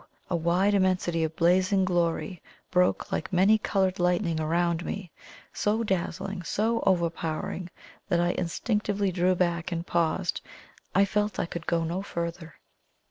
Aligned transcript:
a 0.31 0.35
wide 0.35 0.73
immensity 0.73 1.23
of 1.23 1.35
blazing 1.35 1.85
glory 1.85 2.41
broke 2.71 3.11
like 3.11 3.31
many 3.31 3.59
coloured 3.59 3.99
lightning 3.99 4.39
around 4.41 4.83
me 4.83 5.11
so 5.53 5.83
dazzling, 5.83 6.41
so 6.41 6.79
overpowering, 6.87 7.69
that 8.09 8.19
I 8.19 8.29
instinctively 8.31 9.11
drew 9.11 9.35
back 9.35 9.71
and 9.71 9.85
paused 9.85 10.41
I 10.95 11.05
felt 11.05 11.37
I 11.39 11.45
could 11.45 11.67
go 11.67 11.83
no 11.83 12.01
further. 12.01 12.55